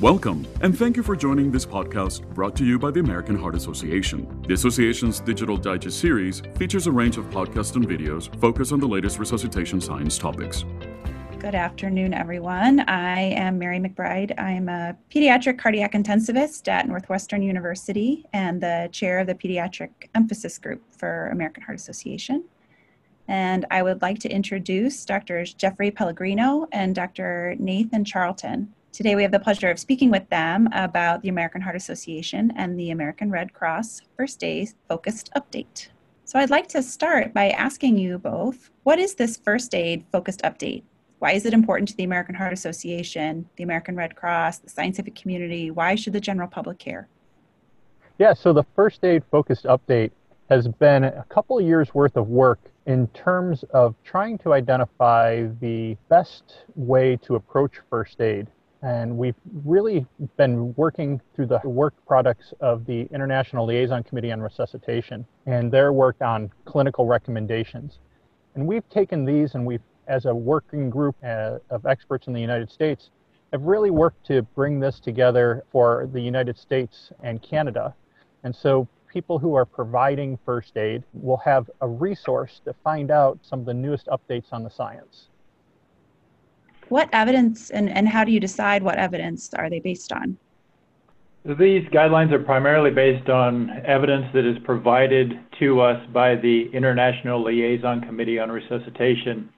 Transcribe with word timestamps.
Welcome, 0.00 0.48
and 0.62 0.78
thank 0.78 0.96
you 0.96 1.02
for 1.02 1.14
joining 1.14 1.52
this 1.52 1.66
podcast 1.66 2.26
brought 2.32 2.56
to 2.56 2.64
you 2.64 2.78
by 2.78 2.90
the 2.90 3.00
American 3.00 3.36
Heart 3.36 3.54
Association. 3.54 4.42
The 4.48 4.54
association's 4.54 5.20
Digital 5.20 5.58
Digest 5.58 6.00
series 6.00 6.40
features 6.56 6.86
a 6.86 6.90
range 6.90 7.18
of 7.18 7.26
podcasts 7.26 7.76
and 7.76 7.86
videos 7.86 8.34
focused 8.40 8.72
on 8.72 8.80
the 8.80 8.88
latest 8.88 9.18
resuscitation 9.18 9.78
science 9.78 10.16
topics. 10.16 10.64
Good 11.38 11.54
afternoon, 11.54 12.14
everyone. 12.14 12.80
I 12.88 13.20
am 13.20 13.58
Mary 13.58 13.78
McBride. 13.78 14.40
I'm 14.40 14.70
a 14.70 14.96
pediatric 15.10 15.58
cardiac 15.58 15.92
intensivist 15.92 16.66
at 16.66 16.88
Northwestern 16.88 17.42
University 17.42 18.24
and 18.32 18.58
the 18.58 18.88
chair 18.92 19.18
of 19.18 19.26
the 19.26 19.34
Pediatric 19.34 19.90
Emphasis 20.14 20.56
Group 20.56 20.82
for 20.96 21.28
American 21.28 21.62
Heart 21.62 21.76
Association. 21.76 22.44
And 23.28 23.66
I 23.70 23.82
would 23.82 24.00
like 24.00 24.18
to 24.20 24.30
introduce 24.30 25.04
Drs. 25.04 25.52
Jeffrey 25.52 25.90
Pellegrino 25.90 26.68
and 26.72 26.94
Dr. 26.94 27.54
Nathan 27.58 28.06
Charlton. 28.06 28.72
Today, 28.92 29.14
we 29.14 29.22
have 29.22 29.30
the 29.30 29.38
pleasure 29.38 29.70
of 29.70 29.78
speaking 29.78 30.10
with 30.10 30.28
them 30.30 30.68
about 30.72 31.22
the 31.22 31.28
American 31.28 31.60
Heart 31.60 31.76
Association 31.76 32.52
and 32.56 32.78
the 32.78 32.90
American 32.90 33.30
Red 33.30 33.52
Cross 33.52 34.02
First 34.16 34.42
Aid 34.42 34.70
Focused 34.88 35.30
Update. 35.36 35.88
So, 36.24 36.40
I'd 36.40 36.50
like 36.50 36.66
to 36.68 36.82
start 36.82 37.32
by 37.32 37.50
asking 37.50 37.98
you 37.98 38.18
both 38.18 38.70
what 38.82 38.98
is 38.98 39.14
this 39.14 39.36
First 39.36 39.76
Aid 39.76 40.04
Focused 40.10 40.42
Update? 40.42 40.82
Why 41.20 41.32
is 41.32 41.46
it 41.46 41.54
important 41.54 41.88
to 41.90 41.96
the 41.96 42.02
American 42.02 42.34
Heart 42.34 42.52
Association, 42.52 43.48
the 43.54 43.62
American 43.62 43.94
Red 43.94 44.16
Cross, 44.16 44.58
the 44.58 44.70
scientific 44.70 45.14
community? 45.14 45.70
Why 45.70 45.94
should 45.94 46.12
the 46.12 46.20
general 46.20 46.48
public 46.48 46.80
care? 46.80 47.06
Yeah, 48.18 48.34
so 48.34 48.52
the 48.52 48.64
First 48.74 49.04
Aid 49.04 49.22
Focused 49.30 49.66
Update 49.66 50.10
has 50.48 50.66
been 50.66 51.04
a 51.04 51.24
couple 51.28 51.60
years 51.60 51.94
worth 51.94 52.16
of 52.16 52.28
work 52.28 52.58
in 52.86 53.06
terms 53.08 53.62
of 53.72 53.94
trying 54.02 54.36
to 54.38 54.52
identify 54.52 55.46
the 55.60 55.96
best 56.08 56.64
way 56.74 57.16
to 57.18 57.36
approach 57.36 57.74
first 57.88 58.20
aid 58.20 58.48
and 58.82 59.16
we've 59.16 59.36
really 59.64 60.06
been 60.36 60.74
working 60.74 61.20
through 61.34 61.46
the 61.46 61.60
work 61.64 61.94
products 62.06 62.54
of 62.60 62.86
the 62.86 63.02
International 63.12 63.66
Liaison 63.66 64.02
Committee 64.02 64.32
on 64.32 64.40
Resuscitation 64.40 65.26
and 65.46 65.70
their 65.70 65.92
work 65.92 66.16
on 66.22 66.50
clinical 66.64 67.06
recommendations. 67.06 67.98
And 68.54 68.66
we've 68.66 68.88
taken 68.88 69.24
these 69.24 69.54
and 69.54 69.66
we've, 69.66 69.82
as 70.08 70.24
a 70.24 70.34
working 70.34 70.88
group 70.88 71.14
uh, 71.22 71.58
of 71.68 71.84
experts 71.84 72.26
in 72.26 72.32
the 72.32 72.40
United 72.40 72.70
States, 72.70 73.10
have 73.52 73.62
really 73.62 73.90
worked 73.90 74.26
to 74.26 74.42
bring 74.42 74.80
this 74.80 74.98
together 74.98 75.64
for 75.70 76.08
the 76.12 76.20
United 76.20 76.56
States 76.56 77.12
and 77.22 77.42
Canada. 77.42 77.94
And 78.44 78.54
so 78.54 78.88
people 79.12 79.38
who 79.38 79.54
are 79.54 79.66
providing 79.66 80.38
first 80.46 80.76
aid 80.76 81.02
will 81.12 81.36
have 81.38 81.68
a 81.82 81.88
resource 81.88 82.60
to 82.64 82.74
find 82.82 83.10
out 83.10 83.38
some 83.42 83.60
of 83.60 83.66
the 83.66 83.74
newest 83.74 84.06
updates 84.06 84.52
on 84.52 84.62
the 84.62 84.70
science 84.70 85.29
what 86.90 87.08
evidence 87.12 87.70
and, 87.70 87.88
and 87.88 88.08
how 88.08 88.24
do 88.24 88.32
you 88.32 88.40
decide 88.40 88.82
what 88.82 88.98
evidence 88.98 89.54
are 89.54 89.70
they 89.70 89.80
based 89.80 90.12
on? 90.12 90.36
These 91.44 91.88
guidelines 91.88 92.32
are 92.32 92.38
primarily 92.38 92.90
based 92.90 93.30
on 93.30 93.70
evidence 93.86 94.26
that 94.34 94.44
is 94.44 94.58
provided 94.64 95.40
to 95.58 95.80
us 95.80 96.06
by 96.12 96.34
the 96.34 96.68
International 96.74 97.42
Liaison 97.42 98.02
Committee 98.02 98.38
on 98.38 98.50
Resuscitation. 98.50 99.48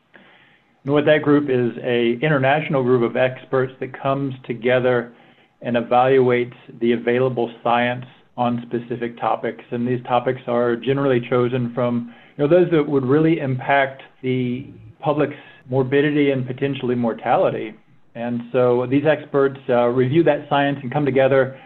And 0.84 0.92
what 0.92 1.04
that 1.06 1.22
group 1.22 1.50
is 1.50 1.76
a 1.82 2.18
international 2.24 2.84
group 2.84 3.02
of 3.02 3.16
experts 3.16 3.72
that 3.80 4.00
comes 4.00 4.34
together 4.44 5.12
and 5.60 5.76
evaluates 5.76 6.54
the 6.80 6.92
available 6.92 7.52
science 7.64 8.04
on 8.36 8.64
specific 8.66 9.18
topics. 9.18 9.64
And 9.70 9.86
these 9.86 10.02
topics 10.04 10.40
are 10.46 10.76
generally 10.76 11.20
chosen 11.28 11.72
from 11.74 12.14
you 12.36 12.46
know, 12.46 12.48
those 12.48 12.70
that 12.70 12.88
would 12.88 13.04
really 13.04 13.40
impact 13.40 14.02
the 14.22 14.66
public's 15.00 15.36
morbidity 15.68 16.30
and 16.30 16.46
potentially 16.46 16.94
mortality. 16.94 17.74
And 18.14 18.42
so 18.52 18.86
these 18.90 19.04
experts 19.06 19.58
uh, 19.68 19.86
review 19.86 20.22
that 20.24 20.46
science 20.48 20.78
and 20.82 20.92
come 20.92 21.04
together 21.04 21.58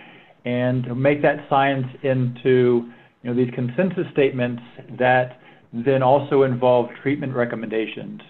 and 0.45 1.01
make 1.01 1.23
that 1.23 1.47
science 1.51 1.87
into 2.03 2.91
you 3.23 3.31
know, 3.31 3.35
these 3.35 3.53
consensus 3.55 4.07
statements 4.13 4.63
that 4.99 5.41
then 5.73 6.03
also 6.03 6.45
involve 6.45 6.89
treatment 7.03 7.35
recommendations. 7.35 8.21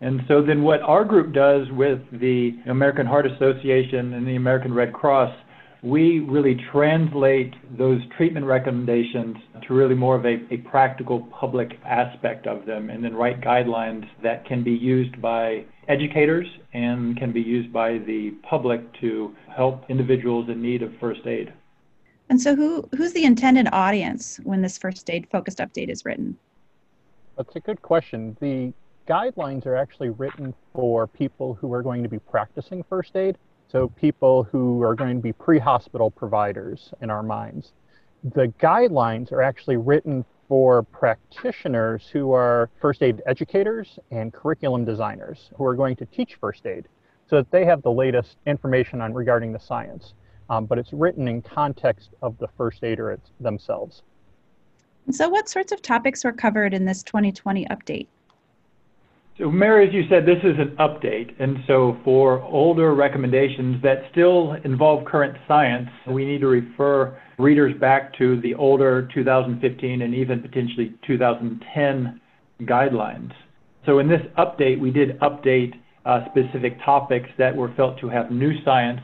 And 0.00 0.22
so 0.26 0.42
then 0.42 0.62
what 0.62 0.80
our 0.80 1.04
group 1.04 1.34
does 1.34 1.66
with 1.72 2.00
the 2.10 2.52
American 2.66 3.06
Heart 3.06 3.26
Association 3.26 4.14
and 4.14 4.26
the 4.26 4.36
American 4.36 4.72
Red 4.72 4.94
Cross 4.94 5.34
we 5.82 6.20
really 6.20 6.56
translate 6.70 7.54
those 7.78 8.00
treatment 8.16 8.44
recommendations 8.44 9.36
to 9.66 9.74
really 9.74 9.94
more 9.94 10.14
of 10.14 10.26
a, 10.26 10.40
a, 10.52 10.58
practical 10.58 11.20
public 11.40 11.78
aspect 11.84 12.46
of 12.46 12.66
them 12.66 12.90
and 12.90 13.02
then 13.02 13.14
write 13.14 13.40
guidelines 13.40 14.06
that 14.22 14.44
can 14.44 14.62
be 14.62 14.72
used 14.72 15.20
by 15.22 15.64
educators 15.88 16.46
and 16.74 17.16
can 17.16 17.32
be 17.32 17.40
used 17.40 17.72
by 17.72 17.98
the 17.98 18.30
public 18.42 18.80
to 19.00 19.34
help 19.54 19.84
individuals 19.88 20.48
in 20.50 20.60
need 20.60 20.82
of 20.82 20.92
first 21.00 21.26
aid. 21.26 21.52
And 22.28 22.40
so 22.40 22.54
who 22.54 22.88
who's 22.96 23.12
the 23.12 23.24
intended 23.24 23.66
audience 23.72 24.38
when 24.44 24.62
this 24.62 24.78
first 24.78 25.08
aid 25.10 25.26
focused 25.32 25.58
update 25.58 25.88
is 25.88 26.04
written? 26.04 26.36
That's 27.36 27.56
a 27.56 27.60
good 27.60 27.82
question. 27.82 28.36
The 28.40 28.72
guidelines 29.08 29.66
are 29.66 29.74
actually 29.74 30.10
written 30.10 30.54
for 30.72 31.06
people 31.06 31.54
who 31.54 31.72
are 31.72 31.82
going 31.82 32.02
to 32.02 32.08
be 32.08 32.18
practicing 32.18 32.84
first 32.84 33.16
aid 33.16 33.36
so 33.70 33.88
people 33.88 34.42
who 34.44 34.82
are 34.82 34.94
going 34.94 35.16
to 35.16 35.22
be 35.22 35.32
pre-hospital 35.32 36.10
providers 36.10 36.92
in 37.00 37.10
our 37.10 37.22
minds. 37.22 37.72
The 38.34 38.52
guidelines 38.60 39.32
are 39.32 39.42
actually 39.42 39.76
written 39.76 40.24
for 40.48 40.82
practitioners 40.82 42.08
who 42.08 42.32
are 42.32 42.68
first 42.80 43.02
aid 43.02 43.22
educators 43.26 43.98
and 44.10 44.32
curriculum 44.32 44.84
designers 44.84 45.50
who 45.56 45.64
are 45.64 45.74
going 45.74 45.94
to 45.96 46.06
teach 46.06 46.34
first 46.34 46.66
aid 46.66 46.88
so 47.28 47.36
that 47.36 47.50
they 47.52 47.64
have 47.64 47.82
the 47.82 47.92
latest 47.92 48.36
information 48.46 49.00
on 49.00 49.14
regarding 49.14 49.52
the 49.52 49.60
science. 49.60 50.14
Um, 50.48 50.66
but 50.66 50.78
it's 50.78 50.92
written 50.92 51.28
in 51.28 51.40
context 51.42 52.10
of 52.22 52.36
the 52.38 52.48
first 52.58 52.82
aider 52.82 53.16
themselves. 53.38 54.02
So 55.12 55.28
what 55.28 55.48
sorts 55.48 55.70
of 55.70 55.80
topics 55.80 56.24
were 56.24 56.32
covered 56.32 56.74
in 56.74 56.84
this 56.84 57.04
2020 57.04 57.66
update? 57.66 58.08
So 59.38 59.50
Mary, 59.50 59.88
as 59.88 59.94
you 59.94 60.02
said, 60.10 60.26
this 60.26 60.42
is 60.44 60.58
an 60.58 60.76
update. 60.78 61.34
And 61.40 61.58
so 61.66 61.96
for 62.04 62.42
older 62.42 62.94
recommendations 62.94 63.82
that 63.82 64.02
still 64.10 64.56
involve 64.64 65.06
current 65.06 65.36
science, 65.48 65.88
we 66.06 66.24
need 66.24 66.40
to 66.42 66.48
refer 66.48 67.18
readers 67.38 67.78
back 67.80 68.16
to 68.18 68.40
the 68.42 68.54
older 68.54 69.08
2015 69.14 70.02
and 70.02 70.14
even 70.14 70.42
potentially 70.42 70.94
2010 71.06 72.20
guidelines. 72.62 73.32
So 73.86 73.98
in 73.98 74.08
this 74.08 74.20
update, 74.36 74.78
we 74.78 74.90
did 74.90 75.18
update 75.20 75.72
uh, 76.04 76.20
specific 76.30 76.76
topics 76.84 77.28
that 77.38 77.54
were 77.54 77.72
felt 77.76 77.98
to 78.00 78.08
have 78.08 78.30
new 78.30 78.52
science 78.64 79.00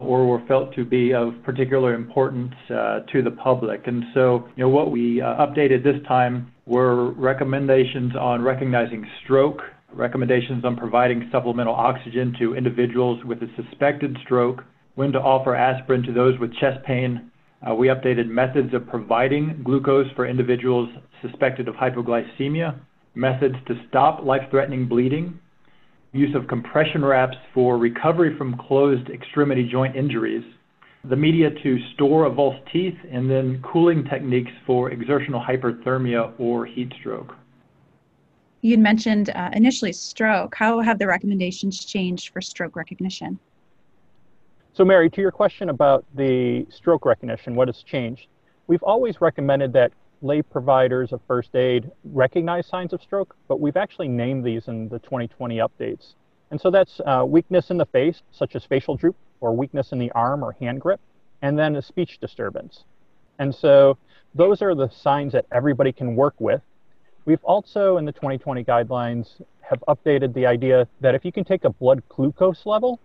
or 0.00 0.26
were 0.26 0.44
felt 0.46 0.74
to 0.74 0.84
be 0.84 1.12
of 1.12 1.34
particular 1.44 1.94
importance 1.94 2.54
uh, 2.70 3.00
to 3.12 3.22
the 3.22 3.30
public. 3.30 3.86
And 3.86 4.04
so, 4.14 4.48
you 4.56 4.62
know, 4.62 4.68
what 4.68 4.90
we 4.90 5.20
uh, 5.20 5.46
updated 5.46 5.82
this 5.82 5.96
time 6.06 6.52
were 6.68 7.12
recommendations 7.12 8.14
on 8.14 8.42
recognizing 8.42 9.06
stroke, 9.24 9.62
recommendations 9.94 10.66
on 10.66 10.76
providing 10.76 11.26
supplemental 11.32 11.74
oxygen 11.74 12.34
to 12.38 12.54
individuals 12.54 13.24
with 13.24 13.38
a 13.42 13.48
suspected 13.56 14.14
stroke, 14.22 14.62
when 14.94 15.10
to 15.10 15.18
offer 15.18 15.54
aspirin 15.54 16.02
to 16.02 16.12
those 16.12 16.38
with 16.38 16.52
chest 16.56 16.84
pain. 16.84 17.30
Uh, 17.66 17.74
we 17.74 17.88
updated 17.88 18.28
methods 18.28 18.74
of 18.74 18.86
providing 18.86 19.62
glucose 19.64 20.06
for 20.14 20.26
individuals 20.26 20.90
suspected 21.22 21.68
of 21.68 21.74
hypoglycemia, 21.74 22.78
methods 23.14 23.56
to 23.66 23.74
stop 23.88 24.22
life-threatening 24.22 24.86
bleeding, 24.86 25.38
use 26.12 26.34
of 26.36 26.46
compression 26.48 27.02
wraps 27.02 27.36
for 27.54 27.78
recovery 27.78 28.36
from 28.36 28.58
closed 28.68 29.08
extremity 29.08 29.66
joint 29.70 29.96
injuries, 29.96 30.44
the 31.04 31.16
media 31.16 31.50
to 31.50 31.78
store 31.94 32.28
avulsed 32.28 32.70
teeth, 32.72 32.98
and 33.10 33.30
then 33.30 33.62
cooling 33.62 34.04
techniques 34.04 34.52
for 34.66 34.90
exertional 34.90 35.40
hyperthermia 35.40 36.32
or 36.38 36.66
heat 36.66 36.92
stroke. 36.98 37.34
You'd 38.60 38.80
mentioned 38.80 39.30
uh, 39.30 39.50
initially 39.52 39.92
stroke. 39.92 40.54
How 40.54 40.80
have 40.80 40.98
the 40.98 41.06
recommendations 41.06 41.84
changed 41.84 42.32
for 42.32 42.40
stroke 42.40 42.74
recognition? 42.74 43.38
So, 44.72 44.84
Mary, 44.84 45.08
to 45.10 45.20
your 45.20 45.30
question 45.30 45.70
about 45.70 46.04
the 46.14 46.66
stroke 46.70 47.04
recognition, 47.04 47.54
what 47.54 47.68
has 47.68 47.82
changed? 47.82 48.26
We've 48.66 48.82
always 48.82 49.20
recommended 49.20 49.72
that 49.74 49.92
lay 50.22 50.42
providers 50.42 51.12
of 51.12 51.20
first 51.26 51.54
aid 51.54 51.90
recognize 52.04 52.66
signs 52.66 52.92
of 52.92 53.00
stroke, 53.00 53.36
but 53.46 53.60
we've 53.60 53.76
actually 53.76 54.08
named 54.08 54.44
these 54.44 54.68
in 54.68 54.88
the 54.88 54.98
2020 54.98 55.58
updates. 55.58 56.14
And 56.50 56.60
so 56.60 56.70
that's 56.70 57.00
uh, 57.06 57.24
weakness 57.26 57.70
in 57.70 57.76
the 57.76 57.86
face, 57.86 58.22
such 58.32 58.56
as 58.56 58.64
facial 58.64 58.96
droop, 58.96 59.16
or 59.40 59.54
weakness 59.54 59.92
in 59.92 59.98
the 59.98 60.10
arm 60.12 60.42
or 60.44 60.52
hand 60.52 60.80
grip, 60.80 61.00
and 61.42 61.58
then 61.58 61.76
a 61.76 61.82
speech 61.82 62.18
disturbance. 62.20 62.84
And 63.38 63.54
so 63.54 63.98
those 64.34 64.62
are 64.62 64.74
the 64.74 64.88
signs 64.88 65.32
that 65.32 65.46
everybody 65.52 65.92
can 65.92 66.16
work 66.16 66.34
with. 66.38 66.60
We've 67.24 67.44
also, 67.44 67.96
in 67.98 68.04
the 68.04 68.12
2020 68.12 68.64
guidelines, 68.64 69.40
have 69.60 69.82
updated 69.86 70.34
the 70.34 70.46
idea 70.46 70.88
that 71.00 71.14
if 71.14 71.24
you 71.24 71.32
can 71.32 71.44
take 71.44 71.64
a 71.64 71.70
blood 71.70 72.02
glucose 72.08 72.64
level 72.64 73.00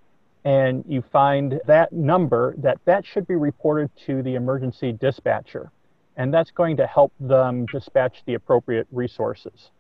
and 0.45 0.83
you 0.88 1.01
find 1.01 1.59
that 1.68 1.91
number, 1.91 2.56
that 2.57 2.79
that 2.86 3.06
should 3.06 3.27
be 3.27 3.36
reported 3.36 3.89
to 4.06 4.21
the 4.24 4.36
emergency 4.36 4.94
dispatcher 4.94 5.71
and 6.18 6.33
that's 6.33 6.51
going 6.51 6.77
to 6.77 6.88
help 6.88 7.12
them 7.19 7.65
dispatch 7.68 8.24
the 8.25 8.36
appropriate 8.36 8.88
resources. 8.91 9.71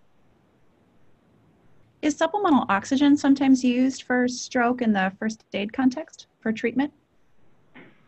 Is 2.03 2.17
supplemental 2.17 2.65
oxygen 2.67 3.15
sometimes 3.15 3.63
used 3.63 4.03
for 4.03 4.27
stroke 4.27 4.81
in 4.81 4.91
the 4.91 5.13
first 5.17 5.45
aid 5.53 5.71
context 5.71 6.27
for 6.41 6.51
treatment? 6.51 6.91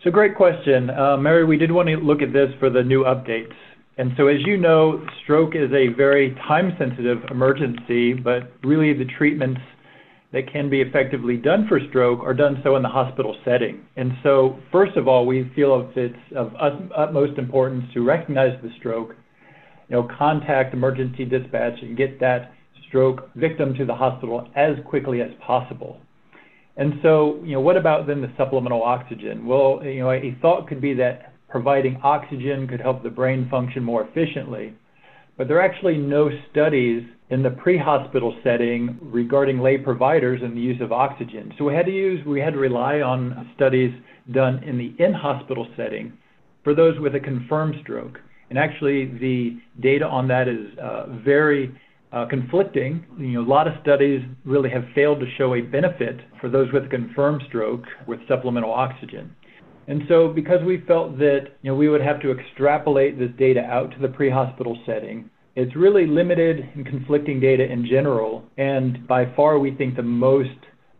So 0.03 0.12
great 0.12 0.36
question. 0.36 0.89
Uh, 0.89 1.15
Mary, 1.15 1.45
we 1.45 1.56
did 1.56 1.71
want 1.71 1.88
to 1.88 1.95
look 1.95 2.21
at 2.21 2.33
this 2.33 2.53
for 2.59 2.69
the 2.69 2.83
new 2.83 3.06
updates. 3.06 3.53
And 3.97 4.12
so 4.18 4.27
as 4.27 4.45
you 4.45 4.57
know, 4.57 5.07
stroke 5.24 5.56
is 5.56 5.71
a 5.71 5.88
very 5.95 6.36
time-sensitive 6.45 7.24
emergency, 7.31 8.12
but 8.12 8.51
really 8.65 8.92
the 8.92 9.06
treatments 9.18 9.62
that 10.33 10.51
can 10.51 10.69
be 10.69 10.81
effectively 10.81 11.38
done 11.38 11.65
for 11.69 11.80
stroke 11.88 12.19
are 12.19 12.33
done 12.33 12.59
so 12.65 12.75
in 12.75 12.83
the 12.83 12.89
hospital 12.89 13.38
setting. 13.45 13.86
And 13.95 14.12
so 14.24 14.59
first 14.74 14.98
of 14.98 15.07
all, 15.07 15.25
we 15.25 15.50
feel 15.56 15.89
it's 15.95 16.13
of 16.36 16.53
utmost 16.59 17.38
importance 17.38 17.86
to 17.94 18.03
recognize 18.03 18.62
the 18.62 18.71
stroke, 18.77 19.15
you 19.88 19.95
know, 19.95 20.06
contact 20.19 20.74
emergency 20.74 21.24
dispatch 21.24 21.81
and 21.81 21.95
get 21.95 22.19
that 22.19 22.55
stroke 22.95 23.30
victim 23.36 23.74
to 23.74 23.86
the 23.86 23.94
hospital 23.94 24.47
as 24.56 24.77
quickly 24.86 25.21
as 25.21 25.30
possible. 25.45 26.00
And 26.77 26.94
so, 27.03 27.42
you 27.44 27.51
know, 27.51 27.59
what 27.59 27.75
about 27.75 28.07
then 28.07 28.21
the 28.21 28.31
supplemental 28.38 28.83
oxygen? 28.83 29.45
Well, 29.45 29.81
you 29.83 30.00
know, 30.00 30.12
a 30.12 30.38
thought 30.42 30.69
could 30.69 30.80
be 30.80 30.94
that 30.94 31.33
providing 31.50 32.00
oxygen 32.03 32.69
could 32.69 32.80
help 32.80 33.03
the 33.03 33.09
brain 33.09 33.50
function 33.51 33.83
more 33.83 34.07
efficiently. 34.07 34.74
But 35.38 35.50
there 35.50 35.57
are 35.57 35.62
actually 35.62 35.97
no 35.97 36.30
studies 36.50 37.03
in 37.30 37.44
the 37.44 37.50
pre-hospital 37.50 38.38
setting 38.45 38.98
regarding 39.01 39.59
lay 39.59 39.77
providers 39.77 40.39
and 40.41 40.56
the 40.56 40.62
use 40.62 40.80
of 40.81 40.94
oxygen. 40.94 41.53
So 41.57 41.65
we 41.65 41.74
had 41.74 41.86
to 41.88 41.91
use, 41.91 42.25
we 42.25 42.39
had 42.39 42.53
to 42.53 42.59
rely 42.59 43.01
on 43.01 43.51
studies 43.56 43.91
done 44.31 44.63
in 44.63 44.77
the 44.77 44.95
in-hospital 45.03 45.68
setting 45.75 46.13
for 46.63 46.74
those 46.74 46.98
with 47.00 47.13
a 47.15 47.19
confirmed 47.19 47.75
stroke. 47.81 48.19
And 48.50 48.57
actually, 48.57 49.18
the 49.19 49.57
data 49.81 50.06
on 50.06 50.30
that 50.30 50.48
is 50.48 50.77
uh, 50.77 51.07
very 51.25 51.75
uh, 52.15 52.25
conflicting. 52.25 53.06
You 53.19 53.33
know, 53.33 53.41
a 53.41 53.47
lot 53.47 53.67
of 53.67 53.73
studies 53.81 54.21
really 54.45 54.69
have 54.69 54.85
failed 54.95 55.19
to 55.19 55.25
show 55.38 55.53
a 55.53 55.62
benefit 55.62 56.21
for 56.39 56.50
those 56.50 56.71
with 56.71 56.85
a 56.85 56.88
confirmed 56.88 57.44
stroke 57.47 57.83
with 58.07 58.19
supplemental 58.27 58.71
oxygen. 58.71 59.35
And 59.88 60.01
so 60.07 60.29
because 60.29 60.63
we 60.65 60.81
felt 60.88 61.17
that, 61.19 61.41
you 61.62 61.71
know, 61.71 61.75
we 61.75 61.89
would 61.89 62.01
have 62.01 62.21
to 62.21 62.31
extrapolate 62.31 63.19
this 63.19 63.29
data 63.38 63.62
out 63.62 63.91
to 63.91 64.00
the 64.00 64.07
pre-hospital 64.07 64.79
setting, 64.85 65.29
it's 65.56 65.75
really 65.75 66.07
limited 66.07 66.67
and 66.73 66.85
conflicting 66.85 67.39
data 67.39 67.63
in 67.71 67.85
general. 67.85 68.44
And 68.57 69.07
by 69.07 69.31
far, 69.35 69.59
we 69.59 69.75
think 69.75 69.95
the 69.95 70.03
most 70.03 70.50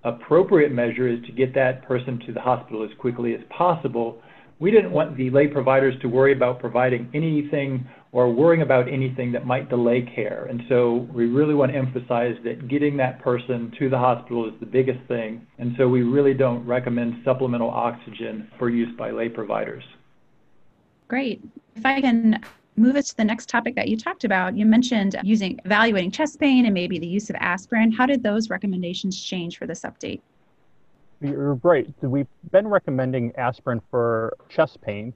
appropriate 0.04 0.72
measure 0.72 1.08
is 1.08 1.20
to 1.26 1.32
get 1.32 1.56
that 1.56 1.88
person 1.88 2.22
to 2.28 2.34
the 2.34 2.40
hospital 2.40 2.84
as 2.84 2.92
quickly 3.00 3.34
as 3.34 3.42
possible. 3.50 4.22
We 4.60 4.72
didn't 4.72 4.92
want 4.92 5.18
the 5.18 5.30
lay 5.30 5.48
providers 5.48 5.96
to 6.02 6.08
worry 6.08 6.32
about 6.32 6.60
providing 6.60 7.10
anything 7.14 7.86
or 8.14 8.32
worrying 8.32 8.62
about 8.62 8.88
anything 8.88 9.34
that 9.34 9.46
might 9.46 9.70
delay 9.70 10.02
care. 10.02 10.48
And 10.50 10.64
so 10.70 11.08
we 11.14 11.26
really 11.26 11.54
want 11.54 11.74
to 11.74 11.78
emphasize 11.78 12.38
that 12.46 12.70
getting 12.70 12.96
that 12.98 13.22
person 13.22 13.74
to 13.78 13.90
the 13.90 13.98
hospital 13.98 14.48
is 14.48 14.54
the 14.62 14.66
biggest 14.66 15.06
thing. 15.10 15.46
And 15.58 15.76
so 15.78 15.90
we 15.90 16.04
really 16.04 16.34
don't 16.34 16.66
recommend 16.66 17.22
supplemental 17.26 17.70
oxygen 17.70 18.50
for 18.58 18.70
use 18.70 18.96
by 18.98 19.12
lay 19.12 19.28
providers. 19.28 19.84
Great. 21.10 21.44
If 21.76 21.86
I 21.86 22.00
can 22.00 22.42
move 22.78 22.96
us 22.96 23.10
to 23.10 23.18
the 23.18 23.24
next 23.26 23.50
topic 23.50 23.76
that 23.76 23.90
you 23.90 23.98
talked 23.98 24.24
about, 24.24 24.56
you 24.56 24.66
mentioned 24.66 25.18
using 25.24 25.60
evaluating 25.66 26.12
chest 26.12 26.40
pain 26.40 26.66
and 26.66 26.74
maybe 26.74 26.98
the 26.98 27.08
use 27.08 27.30
of 27.30 27.36
aspirin. 27.42 27.92
How 27.92 28.06
did 28.06 28.24
those 28.24 28.50
recommendations 28.50 29.22
change 29.22 29.58
for 29.58 29.68
this 29.68 29.82
update? 29.82 30.22
You're 31.26 31.56
right. 31.64 31.92
We've 32.02 32.28
been 32.52 32.68
recommending 32.68 33.36
aspirin 33.36 33.82
for 33.90 34.38
chest 34.48 34.80
pain 34.82 35.14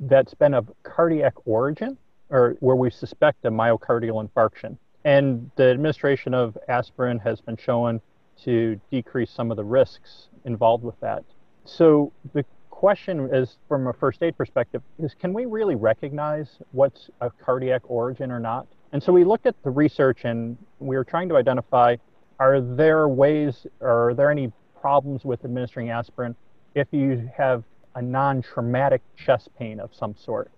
that's 0.00 0.34
been 0.34 0.54
of 0.54 0.68
cardiac 0.82 1.34
origin 1.46 1.96
or 2.30 2.56
where 2.60 2.74
we 2.74 2.90
suspect 2.90 3.44
a 3.44 3.50
myocardial 3.50 4.26
infarction. 4.26 4.76
And 5.04 5.50
the 5.56 5.70
administration 5.70 6.34
of 6.34 6.58
aspirin 6.68 7.18
has 7.20 7.40
been 7.40 7.56
shown 7.56 8.00
to 8.44 8.80
decrease 8.90 9.30
some 9.30 9.52
of 9.52 9.56
the 9.56 9.64
risks 9.64 10.28
involved 10.44 10.82
with 10.82 10.98
that. 11.00 11.22
So 11.64 12.12
the 12.32 12.44
question 12.70 13.28
is 13.32 13.58
from 13.68 13.86
a 13.86 13.92
first 13.92 14.20
aid 14.24 14.36
perspective 14.36 14.82
is 14.98 15.14
can 15.14 15.32
we 15.32 15.46
really 15.46 15.76
recognize 15.76 16.58
what's 16.72 17.08
a 17.20 17.30
cardiac 17.30 17.82
origin 17.84 18.32
or 18.32 18.40
not? 18.40 18.66
And 18.92 19.00
so 19.00 19.12
we 19.12 19.22
looked 19.22 19.46
at 19.46 19.54
the 19.62 19.70
research 19.70 20.24
and 20.24 20.58
we 20.80 20.96
were 20.96 21.04
trying 21.04 21.28
to 21.28 21.36
identify 21.36 21.96
are 22.40 22.60
there 22.60 23.06
ways 23.08 23.66
or 23.78 24.08
are 24.08 24.14
there 24.14 24.30
any 24.30 24.50
problems 24.82 25.24
with 25.24 25.44
administering 25.44 25.90
aspirin 25.90 26.34
if 26.74 26.88
you 26.90 27.30
have 27.36 27.62
a 27.94 28.02
non-traumatic 28.02 29.00
chest 29.16 29.48
pain 29.56 29.78
of 29.78 29.94
some 29.94 30.14
sort? 30.16 30.50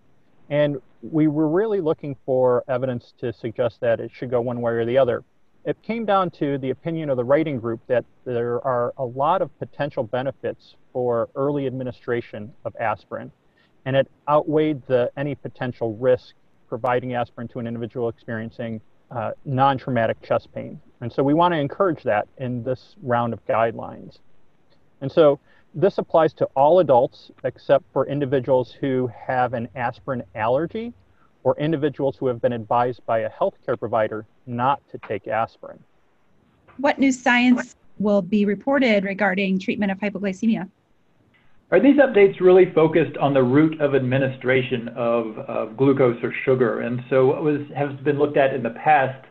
And 0.49 0.79
we 1.03 1.29
were 1.29 1.49
really 1.49 1.81
looking 1.81 2.17
for 2.25 2.65
evidence 2.67 3.13
to 3.19 3.33
suggest 3.33 3.81
that 3.83 4.01
it 4.01 4.11
should 4.13 4.31
go 4.31 4.41
one 4.41 4.63
way 4.63 4.73
or 4.73 4.87
the 4.87 4.97
other. 4.97 5.23
It 5.65 5.81
came 5.83 6.05
down 6.07 6.31
to 6.33 6.59
the 6.59 6.71
opinion 6.71 7.11
of 7.11 7.17
the 7.17 7.25
writing 7.25 7.59
group 7.61 7.81
that 7.87 8.05
there 8.25 8.67
are 8.67 8.95
a 8.97 9.05
lot 9.05 9.43
of 9.43 9.57
potential 9.59 10.03
benefits 10.03 10.77
for 10.93 11.29
early 11.35 11.67
administration 11.67 12.53
of 12.65 12.75
aspirin, 12.81 13.31
and 13.85 13.95
it 13.95 14.11
outweighed 14.29 14.83
the, 14.87 15.11
any 15.17 15.35
potential 15.35 15.97
risk 15.97 16.35
providing 16.69 17.15
aspirin 17.15 17.49
to 17.49 17.59
an 17.59 17.67
individual 17.67 18.09
experiencing 18.09 18.81
uh, 19.11 19.33
non 19.45 19.79
traumatic 19.79 20.21
chest 20.23 20.49
pain. 20.55 20.81
And 21.05 21.13
so 21.13 21.23
we 21.23 21.35
want 21.35 21.53
to 21.53 21.59
encourage 21.59 22.03
that 22.05 22.27
in 22.39 22.63
this 22.63 22.97
round 23.03 23.35
of 23.35 23.47
guidelines. 23.47 24.21
And 25.03 25.13
so 25.13 25.39
this 25.75 25.99
applies 25.99 26.33
to 26.33 26.47
all 26.57 26.79
adults 26.79 27.31
except 27.45 27.85
for 27.93 28.07
individuals 28.07 28.73
who 28.73 29.11
have 29.27 29.53
an 29.53 29.69
aspirin 29.75 30.23
allergy 30.35 30.95
or 31.43 31.59
individuals 31.59 32.17
who 32.17 32.27
have 32.27 32.41
been 32.41 32.55
advised 32.55 33.05
by 33.05 33.19
a 33.19 33.29
healthcare 33.29 33.79
provider 33.79 34.25
not 34.47 34.81
to 34.93 34.99
take 35.07 35.29
aspirin. 35.29 35.79
What 36.79 36.99
new 36.99 37.13
science 37.13 37.77
will 37.99 38.23
be 38.23 38.47
reported 38.47 39.05
regarding 39.05 39.59
treatment 39.59 39.93
of 39.93 39.99
hypoglycemia? 39.99 40.71
Are 41.71 41.81
these 41.81 41.99
updates 41.99 42.41
really 42.41 42.73
focused 42.73 43.19
on 43.19 43.35
the 43.35 43.43
route 43.43 43.79
of 43.79 43.95
administration 43.95 44.89
of, 44.97 45.37
of 45.41 45.77
glucose 45.77 46.25
or 46.25 46.33
sugar? 46.47 46.81
And 46.81 47.05
so 47.11 47.27
what 47.27 47.43
was, 47.43 47.61
has 47.77 47.93
been 48.01 48.19
looked 48.19 48.39
at 48.39 48.55
in 48.55 48.63
the 48.63 48.71
past 48.71 49.23